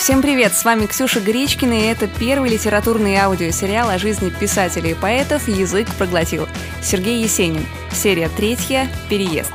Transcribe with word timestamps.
Всем 0.00 0.22
привет, 0.22 0.54
с 0.54 0.64
вами 0.64 0.86
Ксюша 0.86 1.20
Гречкина, 1.20 1.74
и 1.74 1.84
это 1.84 2.08
первый 2.08 2.48
литературный 2.48 3.16
аудиосериал 3.16 3.90
о 3.90 3.98
жизни 3.98 4.30
писателей 4.30 4.92
и 4.92 4.94
поэтов 4.94 5.46
«Язык 5.46 5.88
проглотил». 5.98 6.48
Сергей 6.82 7.22
Есенин. 7.22 7.66
Серия 7.92 8.30
третья 8.30 8.88
«Переезд». 9.10 9.52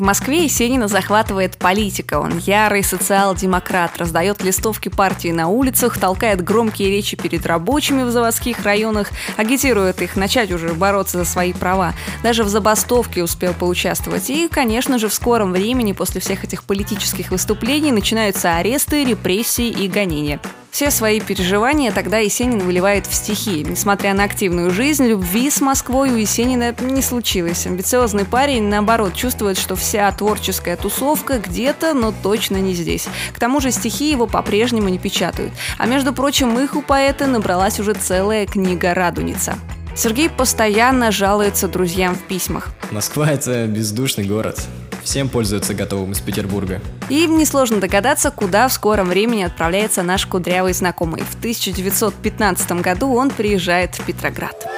В 0.00 0.02
Москве 0.02 0.44
Есенина 0.44 0.88
захватывает 0.88 1.58
политика. 1.58 2.20
Он 2.20 2.38
ярый 2.38 2.82
социал-демократ, 2.82 3.98
раздает 3.98 4.42
листовки 4.42 4.88
партии 4.88 5.28
на 5.28 5.48
улицах, 5.48 5.98
толкает 5.98 6.42
громкие 6.42 6.88
речи 6.88 7.18
перед 7.18 7.44
рабочими 7.44 8.04
в 8.04 8.10
заводских 8.10 8.64
районах, 8.64 9.10
агитирует 9.36 10.00
их 10.00 10.16
начать 10.16 10.52
уже 10.52 10.72
бороться 10.72 11.18
за 11.18 11.26
свои 11.26 11.52
права. 11.52 11.92
Даже 12.22 12.44
в 12.44 12.48
забастовке 12.48 13.22
успел 13.22 13.52
поучаствовать. 13.52 14.30
И, 14.30 14.48
конечно 14.48 14.98
же, 14.98 15.08
в 15.10 15.12
скором 15.12 15.52
времени 15.52 15.92
после 15.92 16.22
всех 16.22 16.44
этих 16.44 16.64
политических 16.64 17.30
выступлений 17.30 17.92
начинаются 17.92 18.56
аресты, 18.56 19.04
репрессии 19.04 19.68
и 19.68 19.86
гонения. 19.86 20.40
Все 20.70 20.90
свои 20.90 21.20
переживания 21.20 21.90
тогда 21.90 22.18
Есенин 22.18 22.60
выливает 22.60 23.06
в 23.06 23.14
стихи. 23.14 23.64
Несмотря 23.64 24.14
на 24.14 24.24
активную 24.24 24.70
жизнь, 24.70 25.04
любви 25.04 25.50
с 25.50 25.60
Москвой 25.60 26.10
у 26.10 26.16
Есенина 26.16 26.74
не 26.80 27.02
случилось. 27.02 27.66
Амбициозный 27.66 28.24
парень, 28.24 28.62
наоборот, 28.64 29.14
чувствует, 29.14 29.58
что 29.58 29.74
вся 29.74 30.10
творческая 30.12 30.76
тусовка 30.76 31.38
где-то, 31.38 31.92
но 31.92 32.14
точно 32.22 32.56
не 32.58 32.74
здесь. 32.74 33.08
К 33.32 33.38
тому 33.40 33.60
же 33.60 33.72
стихи 33.72 34.10
его 34.10 34.26
по-прежнему 34.26 34.88
не 34.88 34.98
печатают. 34.98 35.52
А 35.76 35.86
между 35.86 36.12
прочим, 36.14 36.58
их 36.58 36.76
у 36.76 36.82
поэта 36.82 37.26
набралась 37.26 37.80
уже 37.80 37.94
целая 37.94 38.46
книга 38.46 38.94
«Радуница». 38.94 39.58
Сергей 39.96 40.30
постоянно 40.30 41.10
жалуется 41.10 41.66
друзьям 41.66 42.14
в 42.14 42.22
письмах. 42.22 42.68
Москва– 42.92 43.30
это 43.32 43.66
бездушный 43.66 44.24
город. 44.24 44.66
Всем 45.02 45.28
пользуются 45.28 45.74
готовым 45.74 46.12
из 46.12 46.20
Петербурга. 46.20 46.80
И 47.08 47.26
несложно 47.26 47.80
догадаться, 47.80 48.30
куда 48.30 48.68
в 48.68 48.72
скором 48.72 49.08
времени 49.08 49.42
отправляется 49.42 50.02
наш 50.02 50.26
кудрявый 50.26 50.72
знакомый. 50.72 51.22
В 51.22 51.38
1915 51.38 52.72
году 52.82 53.14
он 53.14 53.30
приезжает 53.30 53.94
в 53.94 54.04
Петроград. 54.04 54.68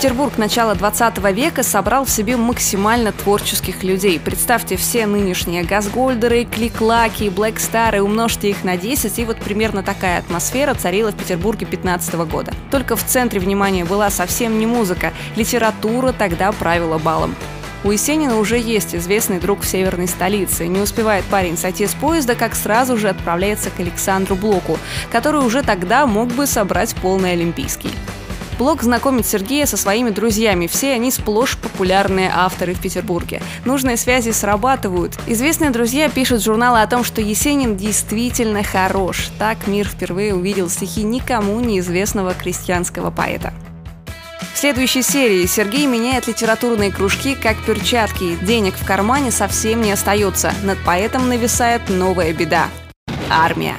Петербург 0.00 0.38
начала 0.38 0.74
20 0.74 1.18
века 1.34 1.62
собрал 1.62 2.06
в 2.06 2.10
себе 2.10 2.38
максимально 2.38 3.12
творческих 3.12 3.84
людей. 3.84 4.18
Представьте 4.18 4.78
все 4.78 5.04
нынешние 5.04 5.62
газгольдеры, 5.62 6.46
кликлаки, 6.46 7.28
блэкстары, 7.28 8.00
умножьте 8.00 8.48
их 8.48 8.64
на 8.64 8.78
10, 8.78 9.18
и 9.18 9.24
вот 9.26 9.36
примерно 9.36 9.82
такая 9.82 10.20
атмосфера 10.20 10.72
царила 10.72 11.12
в 11.12 11.16
Петербурге 11.16 11.66
15 11.66 12.14
года. 12.14 12.54
Только 12.70 12.96
в 12.96 13.04
центре 13.04 13.40
внимания 13.40 13.84
была 13.84 14.08
совсем 14.08 14.58
не 14.58 14.64
музыка, 14.64 15.12
литература 15.36 16.12
тогда 16.12 16.50
правила 16.52 16.96
балом. 16.96 17.36
У 17.84 17.90
Есенина 17.90 18.38
уже 18.38 18.58
есть 18.58 18.94
известный 18.94 19.38
друг 19.38 19.60
в 19.60 19.68
северной 19.68 20.08
столице. 20.08 20.66
Не 20.66 20.80
успевает 20.80 21.26
парень 21.26 21.58
сойти 21.58 21.86
с 21.86 21.92
поезда, 21.92 22.36
как 22.36 22.54
сразу 22.54 22.96
же 22.96 23.10
отправляется 23.10 23.68
к 23.68 23.78
Александру 23.80 24.34
Блоку, 24.34 24.78
который 25.12 25.42
уже 25.42 25.62
тогда 25.62 26.06
мог 26.06 26.30
бы 26.30 26.46
собрать 26.46 26.94
полный 26.94 27.32
Олимпийский. 27.32 27.90
Блог 28.60 28.82
знакомит 28.82 29.26
Сергея 29.26 29.64
со 29.64 29.78
своими 29.78 30.10
друзьями. 30.10 30.66
Все 30.66 30.92
они 30.92 31.10
сплошь 31.10 31.56
популярные 31.56 32.30
авторы 32.30 32.74
в 32.74 32.82
Петербурге. 32.82 33.40
Нужные 33.64 33.96
связи 33.96 34.32
срабатывают. 34.32 35.18
Известные 35.26 35.70
друзья 35.70 36.10
пишут 36.10 36.42
журналы 36.42 36.82
о 36.82 36.86
том, 36.86 37.02
что 37.02 37.22
Есенин 37.22 37.78
действительно 37.78 38.62
хорош. 38.62 39.30
Так 39.38 39.66
мир 39.66 39.88
впервые 39.88 40.34
увидел 40.34 40.68
стихи 40.68 41.04
никому 41.04 41.58
неизвестного 41.60 42.34
крестьянского 42.34 43.10
поэта. 43.10 43.54
В 44.52 44.58
следующей 44.58 45.00
серии 45.00 45.46
Сергей 45.46 45.86
меняет 45.86 46.26
литературные 46.26 46.92
кружки 46.92 47.34
как 47.34 47.56
перчатки. 47.64 48.36
Денег 48.42 48.74
в 48.74 48.84
кармане 48.84 49.30
совсем 49.30 49.80
не 49.80 49.92
остается. 49.92 50.52
Над 50.64 50.76
поэтом 50.84 51.30
нависает 51.30 51.88
новая 51.88 52.34
беда– 52.34 52.68
армия. 53.30 53.76